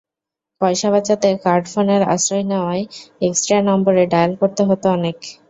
পয়সা 0.61 0.87
বাঁচাতে 0.93 1.29
কার্ড 1.43 1.65
ফোনের 1.71 2.01
আশ্রয় 2.13 2.45
নেওয়ায় 2.49 2.83
একস্ট্রা 3.21 3.57
নম্বরে 3.69 4.03
ডায়াল 4.13 4.31
করতে 4.41 4.61
হতো 4.69 4.85
অনেক। 4.97 5.17